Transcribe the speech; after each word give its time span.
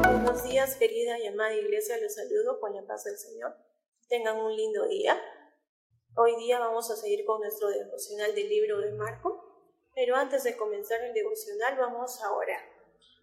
Buenos 0.00 0.44
días, 0.44 0.76
querida 0.76 1.18
y 1.18 1.26
amada 1.26 1.54
iglesia, 1.54 1.98
los 1.98 2.14
saludo 2.14 2.60
con 2.60 2.74
la 2.74 2.86
paz 2.86 3.04
del 3.04 3.16
Señor. 3.16 3.54
Tengan 4.08 4.38
un 4.38 4.54
lindo 4.56 4.86
día. 4.86 5.20
Hoy 6.16 6.36
día 6.36 6.58
vamos 6.58 6.90
a 6.90 6.96
seguir 6.96 7.24
con 7.24 7.40
nuestro 7.40 7.68
devocional 7.68 8.34
del 8.34 8.48
libro 8.48 8.80
de 8.80 8.92
Marco, 8.92 9.44
pero 9.94 10.16
antes 10.16 10.44
de 10.44 10.56
comenzar 10.56 11.00
el 11.02 11.14
devocional 11.14 11.76
vamos 11.78 12.22
a 12.22 12.32
orar. 12.32 12.62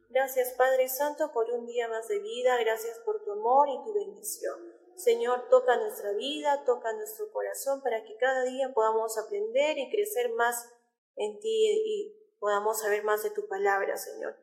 Gracias 0.10 0.54
Padre 0.54 0.88
Santo 0.88 1.32
por 1.34 1.50
un 1.52 1.66
día 1.66 1.88
más 1.88 2.08
de 2.08 2.20
vida, 2.20 2.58
gracias 2.60 3.00
por 3.00 3.24
tu 3.24 3.32
amor 3.34 3.68
y 3.70 3.84
tu 3.84 3.94
bendición. 3.94 4.75
Señor, 4.96 5.50
toca 5.50 5.78
nuestra 5.78 6.14
vida, 6.14 6.64
toca 6.66 6.94
nuestro 6.94 7.32
corazón 7.32 7.82
para 7.82 8.04
que 8.04 8.16
cada 8.18 8.44
día 8.44 8.72
podamos 8.74 9.18
aprender 9.18 9.78
y 9.78 9.90
crecer 9.90 10.32
más 10.34 10.70
en 11.16 11.40
ti 11.40 11.68
y 11.86 12.16
podamos 12.40 12.80
saber 12.80 13.04
más 13.04 13.24
de 13.24 13.32
tu 13.32 13.48
palabra, 13.48 13.98
Señor. 13.98 14.36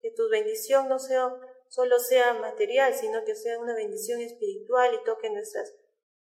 Que 0.00 0.10
tu 0.10 0.28
bendición 0.28 0.88
no 0.88 0.98
sea, 0.98 1.30
solo 1.68 1.98
sea 1.98 2.34
material, 2.34 2.94
sino 2.94 3.24
que 3.24 3.34
sea 3.34 3.58
una 3.58 3.74
bendición 3.74 4.20
espiritual 4.20 4.94
y 4.94 5.04
toque 5.04 5.30
nuestras 5.30 5.74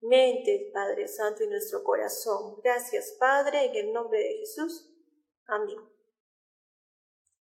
mentes, 0.01 0.71
Padre 0.73 1.09
Santo, 1.09 1.45
y 1.45 1.49
nuestro 1.49 1.83
corazón. 1.83 2.61
Gracias, 2.63 3.17
Padre, 3.19 3.67
en 3.67 3.77
el 3.77 3.93
nombre 3.93 4.19
de 4.19 4.39
Jesús. 4.41 4.91
Amén. 5.47 5.79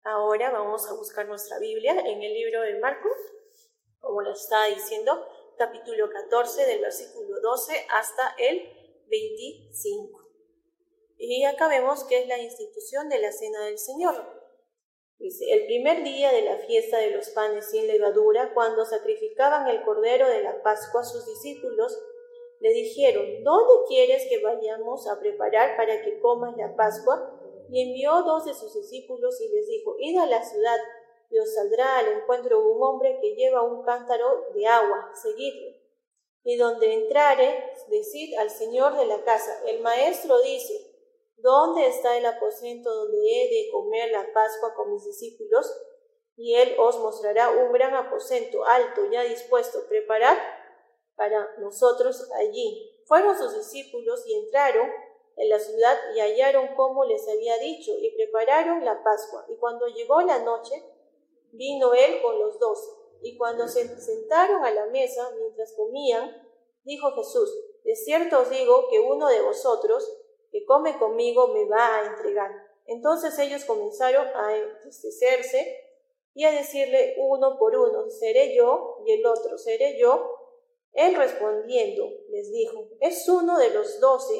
Ahora 0.03 0.51
vamos 0.51 0.87
a 0.89 0.93
buscar 0.93 1.27
nuestra 1.27 1.59
Biblia 1.59 1.93
en 1.93 2.21
el 2.21 2.33
libro 2.33 2.61
de 2.61 2.79
Marcos, 2.79 3.17
como 3.99 4.21
lo 4.21 4.33
está 4.33 4.65
diciendo, 4.65 5.27
capítulo 5.57 6.09
14, 6.09 6.65
del 6.65 6.81
versículo 6.81 7.39
12 7.41 7.73
hasta 7.89 8.35
el 8.37 8.61
25. 9.09 10.21
Y 11.17 11.43
acá 11.45 11.67
vemos 11.67 12.03
que 12.03 12.19
es 12.21 12.27
la 12.27 12.37
institución 12.39 13.09
de 13.09 13.19
la 13.19 13.31
Cena 13.31 13.65
del 13.65 13.77
Señor. 13.77 14.15
Dice, 15.17 15.45
el 15.49 15.65
primer 15.65 16.03
día 16.03 16.31
de 16.31 16.41
la 16.41 16.57
fiesta 16.57 16.97
de 16.97 17.11
los 17.11 17.29
panes 17.29 17.69
sin 17.69 17.87
levadura, 17.87 18.53
cuando 18.53 18.85
sacrificaban 18.85 19.67
el 19.69 19.81
cordero 19.83 20.27
de 20.27 20.41
la 20.41 20.61
Pascua, 20.61 21.03
sus 21.03 21.25
discípulos 21.25 21.97
le 22.59 22.71
dijeron, 22.71 23.43
¿dónde 23.43 23.73
quieres 23.87 24.27
que 24.27 24.41
vayamos 24.41 25.07
a 25.07 25.19
preparar 25.19 25.77
para 25.77 26.01
que 26.01 26.19
comas 26.19 26.55
la 26.57 26.75
Pascua? 26.75 27.39
Y 27.69 27.81
envió 27.81 28.23
dos 28.23 28.45
de 28.45 28.53
sus 28.53 28.73
discípulos 28.73 29.39
y 29.39 29.49
les 29.49 29.67
dijo, 29.67 29.95
id 29.99 30.17
a 30.17 30.25
la 30.25 30.43
ciudad 30.43 30.77
y 31.29 31.39
os 31.39 31.53
saldrá 31.53 31.99
al 31.99 32.07
encuentro 32.07 32.59
un 32.59 32.81
hombre 32.81 33.19
que 33.21 33.35
lleva 33.35 33.61
un 33.61 33.83
cántaro 33.83 34.47
de 34.53 34.67
agua, 34.67 35.11
seguidle. 35.13 35.81
Y 36.43 36.57
donde 36.57 36.93
entrare, 36.93 37.73
decid 37.87 38.37
al 38.37 38.49
señor 38.49 38.97
de 38.97 39.05
la 39.05 39.23
casa, 39.23 39.61
el 39.65 39.81
maestro 39.81 40.39
dice, 40.41 40.73
¿dónde 41.37 41.87
está 41.87 42.17
el 42.17 42.25
aposento 42.25 42.93
donde 42.93 43.17
he 43.17 43.49
de 43.49 43.71
comer 43.71 44.11
la 44.11 44.31
Pascua 44.31 44.75
con 44.75 44.91
mis 44.91 45.03
discípulos? 45.05 45.71
Y 46.37 46.55
él 46.55 46.75
os 46.77 46.99
mostrará 46.99 47.49
un 47.49 47.71
gran 47.71 47.95
aposento 47.95 48.65
alto, 48.65 49.09
ya 49.09 49.23
dispuesto, 49.23 49.87
preparar 49.87 50.37
para 51.15 51.55
nosotros 51.57 52.29
allí. 52.33 52.91
Fueron 53.05 53.37
sus 53.37 53.55
discípulos 53.55 54.23
y 54.27 54.35
entraron 54.35 54.89
en 55.37 55.49
la 55.49 55.59
ciudad 55.59 55.97
y 56.15 56.19
hallaron 56.19 56.75
como 56.75 57.05
les 57.05 57.27
había 57.27 57.57
dicho 57.57 57.91
y 57.99 58.15
prepararon 58.15 58.85
la 58.85 59.03
Pascua. 59.03 59.45
Y 59.49 59.55
cuando 59.55 59.87
llegó 59.87 60.21
la 60.21 60.39
noche, 60.39 60.83
vino 61.55 61.93
él 61.93 62.21
con 62.21 62.39
los 62.39 62.59
doce. 62.59 62.91
Y 63.21 63.37
cuando 63.37 63.67
se 63.67 63.99
sentaron 63.99 64.63
a 64.63 64.71
la 64.71 64.85
mesa 64.87 65.31
mientras 65.37 65.73
comían, 65.73 66.47
dijo 66.83 67.11
Jesús, 67.13 67.51
de 67.83 67.95
cierto 67.95 68.41
os 68.41 68.49
digo 68.49 68.87
que 68.89 68.99
uno 68.99 69.27
de 69.27 69.41
vosotros 69.41 70.07
que 70.51 70.65
come 70.65 70.97
conmigo 70.97 71.49
me 71.49 71.65
va 71.65 71.97
a 71.97 72.05
entregar. 72.05 72.51
Entonces 72.85 73.37
ellos 73.39 73.65
comenzaron 73.65 74.27
a 74.35 74.55
entristecerse 74.55 75.85
y 76.33 76.43
a 76.43 76.51
decirle 76.51 77.15
uno 77.17 77.57
por 77.57 77.75
uno, 77.75 78.09
seré 78.09 78.55
yo, 78.55 78.97
y 79.05 79.13
el 79.13 79.25
otro, 79.25 79.57
seré 79.57 79.97
yo. 79.97 80.31
Él 80.91 81.15
respondiendo 81.15 82.09
les 82.29 82.51
dijo, 82.51 82.89
es 82.99 83.27
uno 83.27 83.57
de 83.57 83.69
los 83.71 83.99
doce 83.99 84.35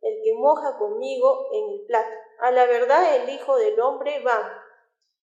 el 0.00 0.22
que 0.22 0.32
moja 0.34 0.78
conmigo 0.78 1.48
en 1.52 1.70
el 1.70 1.86
plato. 1.86 2.10
A 2.40 2.50
la 2.50 2.66
verdad 2.66 3.16
el 3.16 3.28
Hijo 3.34 3.56
del 3.56 3.78
Hombre 3.80 4.22
va, 4.24 4.64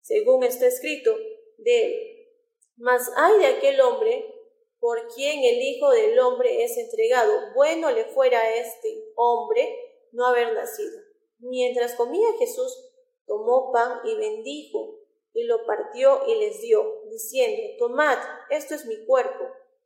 según 0.00 0.42
está 0.42 0.66
escrito 0.66 1.14
de 1.58 1.86
él. 1.86 2.28
Mas 2.76 3.10
hay 3.16 3.38
de 3.38 3.46
aquel 3.46 3.80
hombre 3.80 4.32
por 4.78 5.08
quien 5.08 5.42
el 5.42 5.60
Hijo 5.62 5.90
del 5.90 6.18
Hombre 6.18 6.62
es 6.64 6.76
entregado. 6.76 7.32
Bueno 7.54 7.90
le 7.90 8.04
fuera 8.04 8.38
a 8.38 8.56
este 8.56 9.12
hombre 9.16 9.68
no 10.12 10.26
haber 10.26 10.52
nacido. 10.52 11.00
Mientras 11.38 11.94
comía 11.94 12.28
Jesús, 12.38 12.92
tomó 13.26 13.72
pan 13.72 14.00
y 14.04 14.14
bendijo, 14.16 15.00
y 15.32 15.44
lo 15.44 15.66
partió 15.66 16.22
y 16.26 16.34
les 16.36 16.62
dio, 16.62 17.02
diciendo, 17.10 17.76
Tomad, 17.78 18.18
esto 18.50 18.74
es 18.74 18.86
mi 18.86 19.04
cuerpo. 19.04 19.44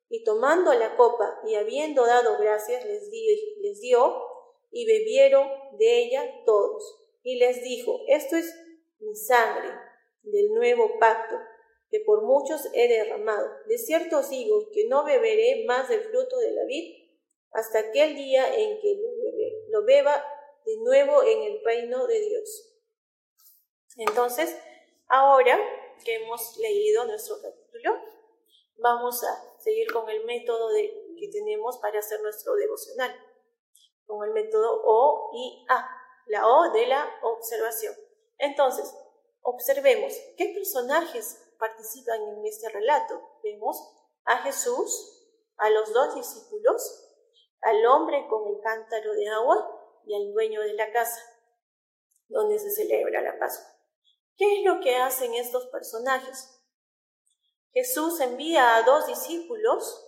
Y 0.09 0.23
tomando 0.23 0.73
la 0.75 0.97
copa 0.97 1.41
y 1.47 1.55
habiendo 1.55 2.07
dado 2.07 2.39
gracias, 2.39 2.85
les 2.85 3.11
dio, 3.11 3.37
les 3.61 3.81
dio 3.81 4.23
y 4.71 4.87
bebieron 4.87 5.49
de 5.79 6.03
ella 6.03 6.43
todos. 6.45 6.97
Y 7.23 7.37
les 7.37 7.63
dijo, 7.63 8.01
esto 8.09 8.37
es 8.37 8.55
mi 8.99 9.15
sangre 9.15 9.71
del 10.23 10.53
nuevo 10.53 10.99
pacto, 10.99 11.37
que 11.91 12.01
por 12.01 12.23
muchos 12.23 12.69
he 12.73 12.89
derramado. 12.89 13.49
De 13.67 13.77
cierto 13.77 14.19
os 14.19 14.31
digo 14.31 14.71
que 14.73 14.87
no 14.89 15.05
beberé 15.05 15.65
más 15.67 15.89
del 15.89 16.03
fruto 16.03 16.39
de 16.39 16.53
la 16.53 16.65
vid 16.65 17.11
hasta 17.53 17.81
aquel 17.81 18.15
día 18.15 18.55
en 18.57 18.81
que 18.81 18.97
lo 19.69 19.85
beba 19.85 20.25
de 20.65 20.77
nuevo 20.79 21.23
en 21.23 21.43
el 21.43 21.65
reino 21.65 22.07
de 22.07 22.21
Dios. 22.21 22.77
Entonces, 23.97 24.57
ahora 25.09 25.59
que 26.05 26.15
hemos 26.15 26.57
leído 26.59 27.05
nuestro 27.07 27.37
capítulo, 27.43 27.97
vamos 28.77 29.23
a 29.25 29.61
seguir 29.61 29.93
con 29.93 30.09
el 30.09 30.25
método 30.25 30.71
que 31.19 31.29
tenemos 31.29 31.79
para 31.79 31.99
hacer 31.99 32.21
nuestro 32.23 32.55
devocional, 32.55 33.15
con 34.07 34.27
el 34.27 34.33
método 34.33 34.81
O 34.85 35.31
y 35.35 35.67
A, 35.69 35.89
la 36.27 36.47
O 36.47 36.73
de 36.73 36.87
la 36.87 37.11
observación. 37.23 37.95
Entonces, 38.39 38.95
observemos 39.43 40.15
qué 40.37 40.53
personajes 40.55 41.50
participan 41.61 42.21
en 42.23 42.47
este 42.47 42.69
relato. 42.71 43.39
Vemos 43.45 43.77
a 44.25 44.39
Jesús, 44.39 45.29
a 45.59 45.71
los 45.71 45.93
dos 45.93 46.15
discípulos, 46.17 47.07
al 47.61 47.87
hombre 47.87 48.27
con 48.29 48.49
el 48.49 48.61
cántaro 48.61 49.13
de 49.13 49.29
agua 49.29 50.01
y 50.07 50.15
al 50.15 50.33
dueño 50.33 50.63
de 50.63 50.75
la 50.75 50.91
casa, 50.91 51.21
donde 52.29 52.59
se 52.59 52.71
celebra 52.71 53.21
la 53.21 53.39
Pascua. 53.39 53.71
¿Qué 54.37 54.59
es 54.59 54.65
lo 54.65 54.81
que 54.81 54.97
hacen 54.97 55.35
estos 55.35 55.67
personajes? 55.67 56.61
Jesús 57.73 58.19
envía 58.21 58.77
a 58.77 58.83
dos 58.83 59.07
discípulos 59.07 60.07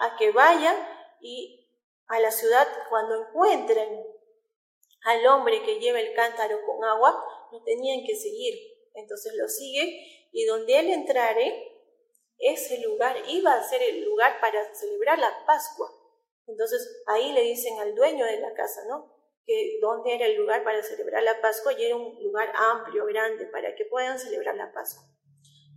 a 0.00 0.16
que 0.16 0.32
vayan 0.32 0.76
y 1.20 1.70
a 2.08 2.18
la 2.18 2.30
ciudad 2.30 2.66
cuando 2.90 3.22
encuentren 3.22 4.04
al 5.04 5.26
hombre 5.26 5.62
que 5.62 5.78
lleva 5.78 6.00
el 6.00 6.14
cántaro 6.14 6.58
con 6.66 6.84
agua, 6.84 7.24
lo 7.52 7.62
tenían 7.62 8.04
que 8.04 8.16
seguir. 8.16 8.54
Entonces 8.94 9.34
lo 9.36 9.48
sigue 9.48 10.23
y 10.34 10.44
donde 10.46 10.80
él 10.80 10.90
entrare, 10.90 11.70
ese 12.38 12.80
lugar 12.80 13.16
iba 13.28 13.54
a 13.54 13.62
ser 13.62 13.80
el 13.82 14.04
lugar 14.04 14.40
para 14.40 14.74
celebrar 14.74 15.16
la 15.16 15.46
Pascua. 15.46 15.88
Entonces 16.48 17.02
ahí 17.06 17.32
le 17.32 17.42
dicen 17.42 17.78
al 17.78 17.94
dueño 17.94 18.26
de 18.26 18.40
la 18.40 18.52
casa, 18.52 18.84
¿no? 18.88 19.14
Que 19.46 19.78
dónde 19.80 20.12
era 20.12 20.26
el 20.26 20.34
lugar 20.34 20.64
para 20.64 20.82
celebrar 20.82 21.22
la 21.22 21.40
Pascua 21.40 21.72
y 21.74 21.84
era 21.84 21.94
un 21.94 22.20
lugar 22.20 22.52
amplio, 22.56 23.06
grande, 23.06 23.46
para 23.46 23.76
que 23.76 23.84
puedan 23.84 24.18
celebrar 24.18 24.56
la 24.56 24.72
Pascua. 24.72 25.04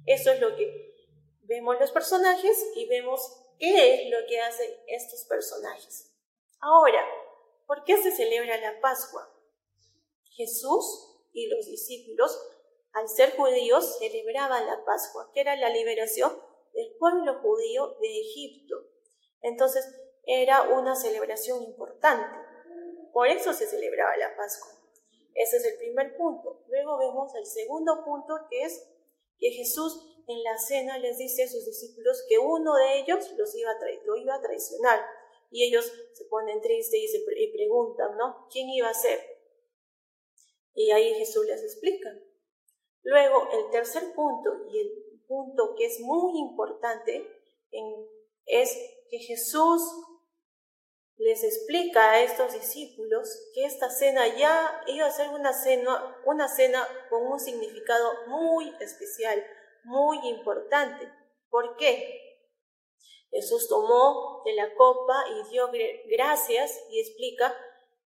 Eso 0.08 0.32
es 0.32 0.42
lo 0.42 0.56
que 0.56 0.68
vemos 1.44 1.80
los 1.80 1.92
personajes 1.92 2.72
y 2.76 2.88
vemos 2.88 3.22
qué 3.60 3.94
es 3.94 4.10
lo 4.10 4.26
que 4.28 4.42
hacen 4.42 4.72
estos 4.88 5.24
personajes. 5.26 6.16
Ahora, 6.60 7.06
¿por 7.68 7.84
qué 7.84 7.96
se 7.98 8.12
celebra 8.12 8.58
la 8.58 8.82
Pascua? 8.82 9.32
Jesús 10.32 11.30
y 11.32 11.48
los 11.48 11.68
discípulos, 11.68 12.36
al 12.98 13.10
ser 13.10 13.36
judíos, 13.36 13.98
celebraban 14.00 14.66
la 14.66 14.84
Pascua, 14.84 15.30
que 15.34 15.42
era 15.42 15.56
la 15.56 15.70
liberación 15.70 16.32
del 16.74 16.96
pueblo 16.98 17.40
judío 17.42 17.96
de 18.02 18.20
Egipto. 18.22 18.76
Entonces, 19.42 19.86
era 20.26 20.64
una 20.64 20.96
celebración 20.96 21.64
importante. 21.64 22.36
Por 23.14 23.28
eso 23.28 23.54
se 23.54 23.68
celebraba 23.68 24.18
la 24.18 24.36
Pascua. 24.36 24.74
Ese 25.34 25.58
es 25.58 25.66
el 25.66 25.78
primer 25.78 26.18
punto. 26.18 26.64
Luego 26.68 26.98
vemos 26.98 27.34
el 27.36 27.46
segundo 27.46 28.04
punto, 28.04 28.34
que 28.50 28.64
es 28.64 28.84
que 29.38 29.52
Jesús 29.52 30.24
en 30.28 30.44
la 30.44 30.58
cena 30.58 30.98
les 30.98 31.18
dice 31.18 31.44
a 31.44 31.48
sus 31.48 31.66
discípulos 31.66 32.26
que 32.28 32.40
uno 32.40 32.76
de 32.76 33.00
ellos 33.00 33.32
los 33.38 33.56
iba 33.56 33.72
a 33.72 33.78
lo 34.06 34.16
iba 34.18 34.36
a 34.36 34.42
traicionar. 34.42 35.00
Y 35.52 35.64
ellos 35.64 35.92
se 36.14 36.26
ponen 36.26 36.60
tristes 36.62 37.14
y, 37.14 37.44
y 37.44 37.54
preguntan, 37.54 38.18
¿no? 38.18 38.48
¿Quién 38.52 38.70
iba 38.70 38.90
a 38.90 38.94
ser? 38.94 39.20
Y 40.74 40.92
ahí 40.92 41.14
Jesús 41.14 41.46
les 41.46 41.64
explica. 41.64 42.10
Luego, 43.08 43.48
el 43.54 43.70
tercer 43.70 44.14
punto, 44.14 44.50
y 44.70 44.80
el 44.80 45.24
punto 45.30 45.76
que 45.78 45.86
es 45.86 46.02
muy 46.02 46.38
importante, 46.40 47.26
es 48.46 48.78
que 49.10 49.20
Jesús 49.20 49.82
les 51.16 51.42
explica 51.42 52.12
a 52.12 52.22
estos 52.22 52.52
discípulos 52.52 53.30
que 53.54 53.64
esta 53.64 53.90
cena 53.90 54.28
ya 54.36 54.84
iba 54.88 55.06
a 55.06 55.12
ser 55.12 55.30
una 55.30 55.54
cena, 55.54 56.22
una 56.26 56.50
cena 56.50 56.86
con 57.10 57.26
un 57.26 57.40
significado 57.40 58.12
muy 58.28 58.76
especial, 58.82 59.42
muy 59.86 60.20
importante. 60.28 61.10
¿Por 61.50 61.78
qué? 61.78 62.50
Jesús 63.32 63.70
tomó 63.70 64.42
de 64.44 64.54
la 64.54 64.76
copa 64.76 65.24
y 65.30 65.50
dio 65.50 65.72
gracias 66.12 66.78
y 66.90 67.00
explica 67.00 67.56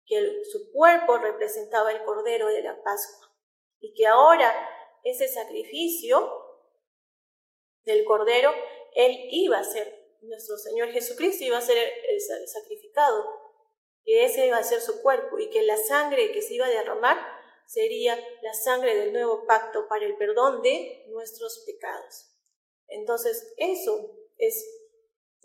que 0.06 0.42
su 0.50 0.72
cuerpo 0.72 1.18
representaba 1.18 1.92
el 1.92 2.02
Cordero 2.02 2.48
de 2.48 2.62
la 2.62 2.82
Pascua 2.82 3.28
y 3.80 3.92
que 3.92 4.06
ahora 4.06 4.54
ese 5.10 5.28
sacrificio 5.28 6.30
del 7.84 8.04
Cordero, 8.04 8.52
Él 8.94 9.16
iba 9.30 9.58
a 9.58 9.64
ser, 9.64 10.16
nuestro 10.22 10.56
Señor 10.56 10.90
Jesucristo 10.90 11.44
iba 11.44 11.58
a 11.58 11.62
ser 11.62 11.92
sacrificado, 12.46 13.24
que 14.04 14.24
ese 14.24 14.46
iba 14.46 14.58
a 14.58 14.64
ser 14.64 14.80
su 14.80 15.02
cuerpo 15.02 15.38
y 15.38 15.50
que 15.50 15.62
la 15.62 15.76
sangre 15.76 16.32
que 16.32 16.42
se 16.42 16.54
iba 16.54 16.66
a 16.66 16.70
derramar 16.70 17.18
sería 17.66 18.16
la 18.42 18.54
sangre 18.54 18.96
del 18.96 19.12
nuevo 19.12 19.46
pacto 19.46 19.88
para 19.88 20.06
el 20.06 20.16
perdón 20.16 20.62
de 20.62 21.04
nuestros 21.08 21.64
pecados. 21.66 22.32
Entonces, 22.88 23.52
eso 23.56 24.16
es 24.38 24.64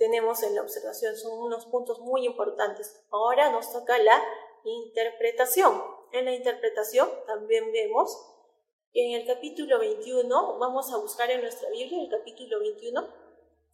tenemos 0.01 0.41
en 0.41 0.55
la 0.55 0.63
observación, 0.63 1.15
son 1.15 1.37
unos 1.37 1.67
puntos 1.67 1.99
muy 1.99 2.25
importantes. 2.25 3.05
Ahora 3.11 3.51
nos 3.51 3.71
toca 3.71 3.99
la 3.99 4.19
interpretación. 4.63 5.79
En 6.11 6.25
la 6.25 6.33
interpretación 6.33 7.07
también 7.27 7.71
vemos 7.71 8.09
en 8.93 9.19
el 9.19 9.25
capítulo 9.25 9.79
21, 9.79 10.57
vamos 10.59 10.91
a 10.93 10.97
buscar 10.97 11.29
en 11.31 11.41
nuestra 11.41 11.69
Biblia 11.69 12.03
el 12.03 12.09
capítulo 12.09 12.59
21, 12.59 13.07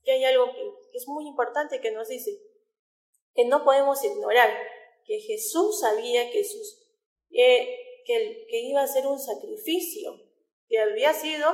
que 0.03 0.11
hay 0.11 0.23
algo 0.25 0.51
que, 0.53 0.73
es 0.93 1.07
muy 1.07 1.27
importante 1.27 1.81
que 1.81 1.91
nos 1.91 2.07
dice, 2.07 2.39
que 3.33 3.45
no 3.45 3.63
podemos 3.63 4.03
ignorar, 4.03 4.49
que 5.05 5.19
Jesús 5.19 5.79
sabía 5.79 6.29
que, 6.31 6.43
sus, 6.43 6.87
que, 7.29 8.45
que 8.49 8.59
iba 8.59 8.81
a 8.81 8.87
ser 8.87 9.07
un 9.07 9.19
sacrificio, 9.19 10.21
que 10.67 10.79
había 10.79 11.13
sido 11.13 11.49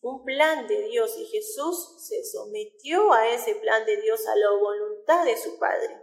un 0.00 0.24
plan 0.24 0.66
de 0.66 0.82
Dios 0.88 1.16
y 1.18 1.26
Jesús 1.26 2.06
se 2.06 2.24
sometió 2.24 3.12
a 3.12 3.28
ese 3.28 3.56
plan 3.56 3.84
de 3.84 4.00
Dios, 4.00 4.26
a 4.26 4.36
la 4.36 4.50
voluntad 4.50 5.24
de 5.24 5.36
su 5.36 5.58
Padre, 5.58 6.00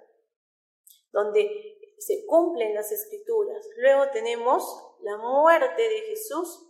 donde 1.12 1.83
se 2.06 2.26
cumplen 2.26 2.76
las 2.76 2.92
escrituras. 2.92 3.66
Luego 3.78 4.10
tenemos 4.12 4.64
la 5.02 5.18
muerte 5.18 5.82
de 5.82 6.02
Jesús, 6.02 6.70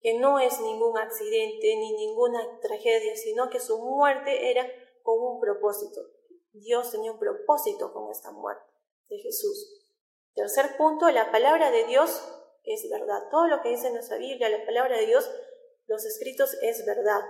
que 0.00 0.18
no 0.18 0.38
es 0.38 0.60
ningún 0.60 0.96
accidente 0.98 1.74
ni 1.76 1.92
ninguna 1.94 2.60
tragedia, 2.60 3.16
sino 3.16 3.48
que 3.48 3.60
su 3.60 3.78
muerte 3.78 4.50
era 4.50 4.66
con 5.02 5.18
un 5.20 5.40
propósito. 5.40 6.00
Dios 6.52 6.90
tenía 6.90 7.12
un 7.12 7.18
propósito 7.18 7.92
con 7.92 8.10
esta 8.10 8.30
muerte 8.30 8.64
de 9.08 9.18
Jesús. 9.18 9.74
Tercer 10.34 10.76
punto, 10.76 11.10
la 11.10 11.32
palabra 11.32 11.70
de 11.70 11.84
Dios 11.84 12.22
es 12.64 12.88
verdad. 12.90 13.28
Todo 13.30 13.48
lo 13.48 13.62
que 13.62 13.70
dice 13.70 13.90
nuestra 13.90 14.18
Biblia, 14.18 14.48
la 14.48 14.64
palabra 14.64 14.98
de 14.98 15.06
Dios, 15.06 15.28
los 15.86 16.04
escritos 16.04 16.54
es 16.62 16.84
verdad 16.84 17.22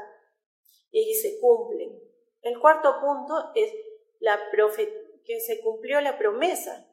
y 0.91 1.15
se 1.15 1.39
cumplen. 1.41 2.03
El 2.43 2.59
cuarto 2.61 3.01
punto 3.01 3.53
es 3.55 3.73
la 4.21 4.51
profecía 4.51 4.98
que 5.29 5.41
se 5.41 5.61
cumplió 5.61 6.01
la 6.01 6.17
promesa. 6.17 6.89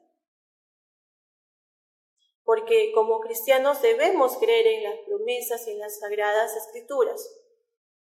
Porque 2.44 2.92
como 2.94 3.20
cristianos 3.20 3.80
debemos 3.80 4.36
creer 4.36 4.66
en 4.66 4.82
las 4.84 4.98
promesas 5.06 5.66
y 5.66 5.72
en 5.72 5.78
las 5.78 5.98
sagradas 5.98 6.54
escrituras. 6.54 7.28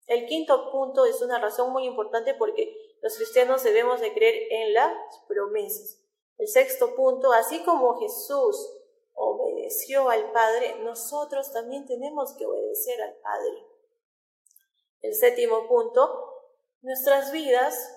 El 0.05 0.25
quinto 0.25 0.69
punto 0.69 1.05
es 1.05 1.21
una 1.21 1.39
razón 1.39 1.71
muy 1.71 1.85
importante 1.85 2.33
porque 2.33 2.97
los 3.01 3.15
cristianos 3.15 3.63
debemos 3.63 4.01
de 4.01 4.13
creer 4.13 4.51
en 4.51 4.73
las 4.73 4.93
promesas. 5.29 6.03
El 6.37 6.47
sexto 6.47 6.93
punto, 6.93 7.31
así 7.31 7.63
como 7.63 7.97
Jesús 7.99 8.69
obedeció 9.13 10.09
al 10.09 10.31
Padre, 10.33 10.75
nosotros 10.79 11.53
también 11.53 11.85
tenemos 11.85 12.35
que 12.37 12.45
obedecer 12.45 13.01
al 13.01 13.15
Padre. 13.15 13.65
El 14.99 15.15
séptimo 15.15 15.69
punto, 15.69 16.33
nuestras 16.81 17.31
vidas 17.31 17.93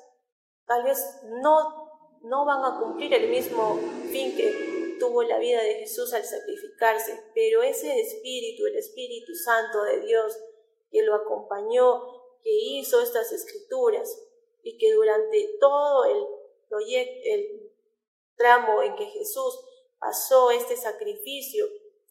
tal 0.64 0.84
vez 0.84 1.04
no 1.24 1.79
no 2.22 2.44
van 2.44 2.64
a 2.64 2.78
cumplir 2.78 3.12
el 3.14 3.28
mismo 3.28 3.78
fin 4.10 4.36
que 4.36 4.96
tuvo 4.98 5.22
la 5.22 5.38
vida 5.38 5.62
de 5.62 5.76
Jesús 5.76 6.12
al 6.12 6.24
sacrificarse, 6.24 7.22
pero 7.34 7.62
ese 7.62 8.00
espíritu, 8.00 8.66
el 8.66 8.76
Espíritu 8.76 9.34
Santo 9.34 9.82
de 9.84 10.00
Dios, 10.00 10.38
que 10.90 11.02
lo 11.02 11.14
acompañó, 11.14 12.02
que 12.42 12.50
hizo 12.52 13.00
estas 13.00 13.32
escrituras 13.32 14.22
y 14.62 14.76
que 14.76 14.92
durante 14.92 15.56
todo 15.58 16.04
el 16.04 16.26
tramo 18.36 18.82
en 18.82 18.96
que 18.96 19.06
Jesús 19.06 19.60
pasó 19.98 20.50
este 20.50 20.76
sacrificio 20.76 21.66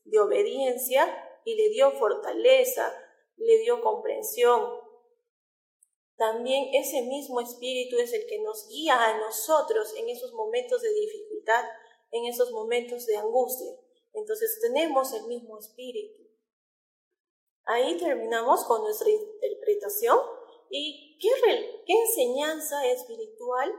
de 0.06 0.20
obediencia 0.20 1.42
y 1.44 1.56
le 1.56 1.70
dio 1.70 1.92
fortaleza, 1.92 2.94
le 3.38 3.60
dio 3.60 3.82
comprensión, 3.82 4.89
también 6.20 6.68
ese 6.74 7.02
mismo 7.04 7.40
espíritu 7.40 7.96
es 7.98 8.14
el 8.14 8.28
que 8.28 8.42
nos 8.42 8.68
guía 8.68 9.02
a 9.02 9.18
nosotros 9.20 9.94
en 9.98 10.10
esos 10.10 10.34
momentos 10.34 10.82
de 10.82 10.94
dificultad, 10.94 11.64
en 12.12 12.26
esos 12.26 12.52
momentos 12.52 13.06
de 13.06 13.16
angustia. 13.16 13.72
Entonces 14.14 14.60
tenemos 14.62 15.14
el 15.14 15.24
mismo 15.28 15.58
espíritu. 15.58 16.22
Ahí 17.64 17.98
terminamos 17.98 18.66
con 18.66 18.82
nuestra 18.82 19.10
interpretación 19.10 20.20
y 20.70 21.18
qué, 21.22 21.30
enseñanza 21.88 22.86
espiritual 22.88 23.72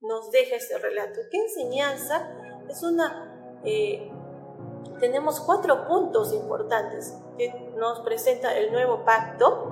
nos 0.00 0.30
deja 0.30 0.54
este 0.54 0.78
relato. 0.78 1.20
¿Qué 1.32 1.38
enseñanza? 1.38 2.64
Es 2.70 2.84
una... 2.84 3.60
Eh, 3.64 4.08
tenemos 5.00 5.40
cuatro 5.40 5.88
puntos 5.88 6.32
importantes 6.32 7.12
que 7.36 7.48
nos 7.74 8.00
presenta 8.02 8.56
el 8.56 8.70
nuevo 8.70 9.04
pacto 9.04 9.71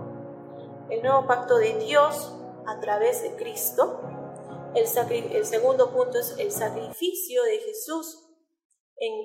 el 0.91 1.03
nuevo 1.03 1.27
pacto 1.27 1.59
de 1.59 1.75
Dios 1.79 2.33
a 2.67 2.81
través 2.81 3.23
de 3.23 3.37
Cristo. 3.37 4.01
El, 4.75 4.87
segundo 4.87 5.93
punto 5.93 6.19
es 6.19 6.37
el 6.39 6.53
sacrificio 6.53 7.43
de 7.45 7.59
Jesús. 7.59 8.27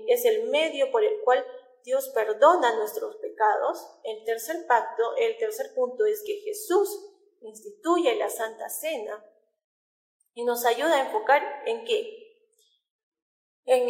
es 0.08 0.26
el 0.26 0.50
medio 0.50 0.92
por 0.92 1.04
el 1.04 1.22
cual 1.24 1.46
Dios 1.84 2.10
perdona 2.10 2.76
nuestros 2.78 3.16
pecados. 3.18 4.00
El 4.04 4.24
tercer 4.26 4.66
pacto, 4.68 5.16
el 5.18 5.38
tercer 5.38 5.74
punto 5.76 6.06
es 6.06 6.24
que 6.26 6.42
Jesús 6.42 7.14
instituye 7.42 8.16
la 8.16 8.30
Santa 8.30 8.70
Cena 8.70 9.24
y 10.34 10.44
nos 10.44 10.66
ayuda 10.66 10.96
a 10.96 11.06
enfocar 11.06 11.64
en 11.66 11.86
qué? 11.86 12.22
En 13.66 13.90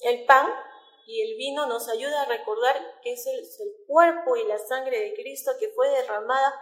el 0.00 0.24
pan 0.26 0.48
y 1.10 1.22
el 1.22 1.36
vino 1.36 1.66
nos 1.66 1.88
ayuda 1.88 2.22
a 2.22 2.26
recordar 2.26 3.00
que 3.02 3.14
es 3.14 3.26
el, 3.26 3.44
cuerpo 3.88 4.36
y 4.36 4.44
la 4.44 4.58
sangre 4.58 5.00
de 5.00 5.14
Cristo 5.14 5.50
que 5.58 5.70
fue 5.70 5.88
derramada 5.88 6.54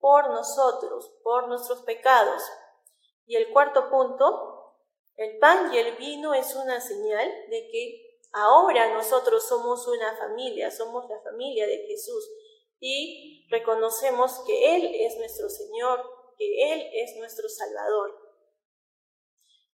por 0.00 0.28
nosotros, 0.28 1.14
por 1.22 1.46
nuestros 1.46 1.82
pecados. 1.82 2.42
Y 3.26 3.36
el 3.36 3.52
cuarto 3.52 3.88
punto, 3.88 4.74
el 5.14 5.38
pan 5.38 5.72
y 5.72 5.78
el 5.78 5.96
vino 5.96 6.34
es 6.34 6.56
una 6.56 6.80
señal 6.80 7.32
de 7.48 7.68
que 7.70 8.18
ahora 8.32 8.92
nosotros 8.92 9.46
somos 9.46 9.86
una 9.86 10.16
familia, 10.16 10.72
somos 10.72 11.08
la 11.08 11.20
familia 11.20 11.68
de 11.68 11.86
Jesús 11.86 12.28
y 12.80 13.46
reconocemos 13.50 14.40
que 14.48 14.74
Él 14.74 14.90
es 14.94 15.16
nuestro 15.16 15.48
Señor, 15.48 16.02
que 16.36 16.72
Él 16.72 16.90
es 16.92 17.14
nuestro 17.18 17.48
Salvador. 17.48 18.18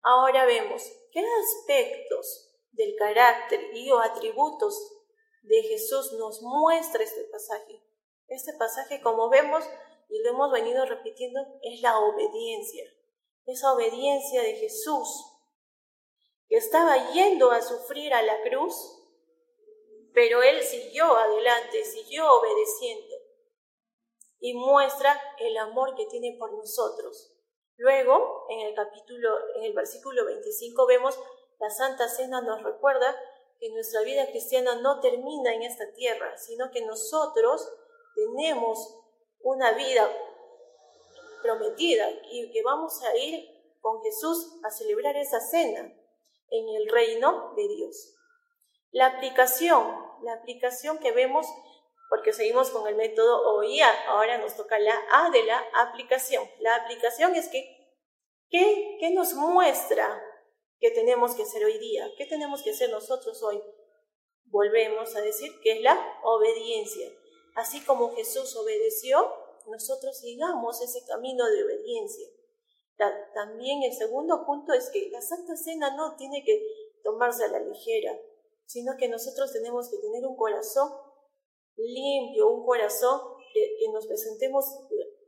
Ahora 0.03 0.45
vemos 0.45 0.83
qué 1.13 1.25
aspectos 1.25 2.52
del 2.73 2.95
carácter 2.97 3.61
y 3.75 3.91
o 3.91 3.99
atributos 4.01 5.03
de 5.43 5.63
Jesús 5.63 6.13
nos 6.19 6.43
muestra 6.43 7.03
este 7.03 7.25
pasaje. 7.25 7.83
Este 8.29 8.53
pasaje, 8.55 9.01
como 9.03 9.29
vemos 9.29 9.65
y 10.09 10.23
lo 10.23 10.31
hemos 10.31 10.53
venido 10.53 10.85
repitiendo, 10.87 11.41
es 11.63 11.81
la 11.83 11.99
obediencia. 11.99 12.85
Esa 13.47 13.73
obediencia 13.73 14.43
de 14.43 14.55
Jesús, 14.55 15.09
que 16.49 16.57
estaba 16.57 17.13
yendo 17.13 17.51
a 17.51 17.61
sufrir 17.61 18.15
a 18.15 18.23
la 18.23 18.43
cruz, 18.43 18.75
pero 20.15 20.43
él 20.43 20.63
siguió 20.63 21.17
adelante, 21.17 21.85
siguió 21.85 22.25
obedeciendo 22.39 23.17
y 24.39 24.55
muestra 24.55 25.21
el 25.39 25.57
amor 25.57 25.95
que 25.95 26.07
tiene 26.07 26.37
por 26.39 26.53
nosotros. 26.53 27.33
Luego, 27.77 28.47
en 28.51 28.61
el 28.61 28.75
capítulo, 28.75 29.39
en 29.57 29.65
el 29.65 29.73
versículo 29.73 30.25
25 30.27 30.87
vemos 30.87 31.19
la 31.63 31.71
Santa 31.71 32.09
Cena 32.09 32.41
nos 32.41 32.61
recuerda 32.65 33.17
que 33.61 33.71
nuestra 33.71 34.03
vida 34.03 34.27
cristiana 34.27 34.75
no 34.75 34.99
termina 34.99 35.55
en 35.55 35.63
esta 35.63 35.93
tierra, 35.93 36.37
sino 36.37 36.73
que 36.73 36.85
nosotros 36.85 37.73
tenemos 38.17 38.99
una 39.43 39.71
vida 39.71 40.11
prometida 41.41 42.11
y 42.33 42.51
que 42.51 42.65
vamos 42.65 43.01
a 43.05 43.17
ir 43.17 43.49
con 43.81 44.03
Jesús 44.03 44.59
a 44.65 44.71
celebrar 44.71 45.17
esa 45.17 45.39
cena 45.39 45.83
en 46.51 46.69
el 46.69 46.89
reino 46.89 47.55
de 47.55 47.69
Dios. 47.69 48.17
La 48.91 49.07
aplicación, 49.07 49.87
la 50.23 50.33
aplicación 50.33 50.99
que 50.99 51.13
vemos, 51.13 51.47
porque 52.11 52.33
seguimos 52.33 52.71
con 52.71 52.89
el 52.89 52.97
método 52.97 53.55
OIA, 53.55 54.09
ahora 54.09 54.37
nos 54.39 54.57
toca 54.57 54.81
la 54.81 55.01
A 55.13 55.31
de 55.31 55.45
la 55.45 55.65
aplicación. 55.75 56.45
La 56.59 56.75
aplicación 56.75 57.37
es 57.37 57.49
que 57.49 57.79
¿Qué, 58.51 58.99
¿Qué 59.01 59.11
nos 59.11 59.33
muestra 59.33 60.23
que 60.83 60.91
tenemos 60.91 61.37
que 61.37 61.45
hacer 61.45 61.65
hoy 61.65 61.79
día? 61.79 62.11
¿Qué 62.19 62.27
tenemos 62.27 62.61
que 62.61 62.71
hacer 62.71 62.91
nosotros 62.91 63.41
hoy? 63.45 63.63
Volvemos 64.47 65.15
a 65.15 65.21
decir 65.21 65.53
que 65.63 65.75
es 65.75 65.81
la 65.81 65.97
obediencia. 66.25 67.09
Así 67.55 67.85
como 67.85 68.13
Jesús 68.17 68.57
obedeció, 68.57 69.33
nosotros 69.69 70.19
sigamos 70.19 70.83
ese 70.83 71.07
camino 71.07 71.49
de 71.49 71.63
obediencia. 71.63 72.27
También 73.33 73.85
el 73.85 73.93
segundo 73.93 74.45
punto 74.45 74.73
es 74.73 74.91
que 74.91 75.09
la 75.11 75.23
Santa 75.23 75.57
Cena 75.57 75.95
no 75.97 76.17
tiene 76.17 76.43
que 76.45 76.61
tomarse 77.05 77.45
a 77.45 77.49
la 77.49 77.61
ligera, 77.61 78.19
sino 78.67 78.97
que 78.99 79.09
nosotros 79.09 79.53
tenemos 79.53 79.89
que 79.89 79.99
tener 79.99 80.27
un 80.27 80.37
corazón 80.37 80.93
limpio, 81.77 82.49
un 82.49 82.67
corazón 82.67 83.21
que, 83.55 83.89
nos 83.93 84.09
presentemos 84.09 84.65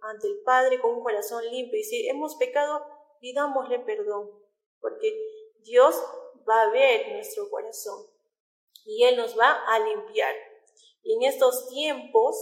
ante 0.01 0.27
el 0.27 0.41
Padre 0.43 0.81
con 0.81 0.97
un 0.97 1.03
corazón 1.05 1.45
limpio. 1.49 1.79
Y 1.79 1.85
si 1.85 2.09
hemos 2.09 2.35
pecado, 2.35 2.85
pidámosle 3.21 3.79
perdón, 3.81 4.31
porque 4.81 5.24
Dios 5.65 5.97
va 6.49 6.63
a 6.63 6.71
ver 6.71 7.13
nuestro 7.13 7.51
corazón 7.51 8.07
y 8.85 9.05
Él 9.05 9.17
nos 9.17 9.39
va 9.39 9.65
a 9.67 9.79
limpiar. 9.79 10.35
Y 11.03 11.15
en 11.15 11.23
estos 11.23 11.69
tiempos, 11.69 12.37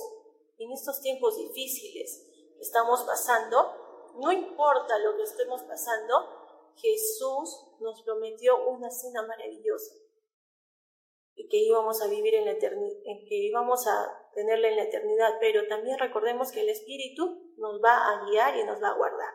en 0.58 0.72
estos 0.72 1.00
tiempos 1.00 1.36
difíciles 1.36 2.28
que 2.56 2.60
estamos 2.60 3.02
pasando, 3.04 4.12
no 4.16 4.30
importa 4.30 4.98
lo 4.98 5.16
que 5.16 5.22
estemos 5.22 5.62
pasando, 5.62 6.42
Jesús 6.76 7.64
nos 7.80 8.02
prometió 8.02 8.68
una 8.68 8.90
cena 8.90 9.22
maravillosa 9.26 9.94
y 11.34 11.48
que 11.48 11.58
íbamos 11.58 12.02
a 12.02 12.08
vivir 12.08 12.34
en 12.34 12.44
la 12.44 12.52
eternidad, 12.52 12.98
que 13.04 13.36
íbamos 13.36 13.86
a 13.86 14.30
tenerla 14.34 14.68
en 14.68 14.76
la 14.76 14.82
eternidad, 14.84 15.38
pero 15.40 15.66
también 15.66 15.98
recordemos 15.98 16.52
que 16.52 16.60
el 16.60 16.68
Espíritu 16.68 17.52
nos 17.56 17.82
va 17.82 17.96
a 17.96 18.24
guiar 18.26 18.56
y 18.56 18.64
nos 18.64 18.82
va 18.82 18.88
a 18.88 18.96
guardar. 18.96 19.34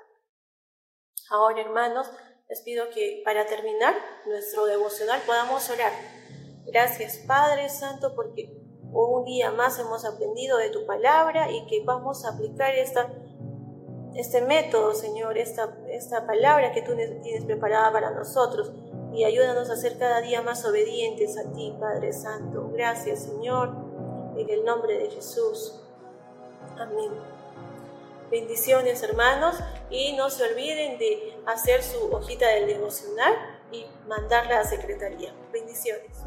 Ahora, 1.29 1.62
hermanos, 1.62 2.08
les 2.50 2.62
pido 2.62 2.89
que 2.89 3.22
para 3.25 3.46
terminar 3.46 3.94
nuestro 4.25 4.66
devocional 4.66 5.22
podamos 5.25 5.70
orar. 5.70 5.92
Gracias, 6.66 7.18
Padre 7.27 7.70
Santo, 7.70 8.13
porque 8.16 8.58
un 8.92 9.25
día 9.25 9.51
más 9.51 9.80
hemos 9.80 10.06
aprendido 10.06 10.58
de 10.58 10.70
tu 10.70 10.86
palabra 10.86 11.51
y 11.51 11.66
que 11.68 11.84
vamos 11.84 12.25
a 12.25 12.30
aplicar 12.30 12.74
esta, 12.75 13.12
este 14.16 14.42
método, 14.42 14.94
Señor, 14.94 15.38
esta, 15.38 15.77
esta 15.89 16.25
palabra 16.25 16.72
que 16.72 16.82
tú 16.82 16.96
tienes 17.22 17.46
preparada 17.46 17.92
para 17.92 18.12
nosotros 18.12 18.72
y 19.13 19.24
ayúdanos 19.24 19.70
a 19.70 19.75
ser 19.75 19.98
cada 19.98 20.22
día 20.22 20.42
más 20.42 20.63
obedientes 20.66 21.38
a 21.38 21.51
ti, 21.51 21.75
Padre 21.80 22.13
Santo. 22.13 22.70
Gracias, 22.74 23.24
Señor, 23.24 23.72
en 24.38 24.50
el 24.50 24.63
nombre 24.63 24.98
de 24.98 25.10
Jesús. 25.10 25.82
Amén. 26.77 27.37
Bendiciones, 28.29 29.03
hermanos, 29.03 29.55
y 29.89 30.13
no 30.13 30.29
se 30.29 30.43
olviden 30.43 30.98
de 30.98 31.38
hacer 31.46 31.81
su 31.81 32.12
hojita 32.13 32.48
del 32.50 32.67
devocional 32.67 33.34
y 33.72 33.86
mandarla 34.07 34.60
a 34.60 34.63
secretaría. 34.65 35.34
Bendiciones. 35.53 36.17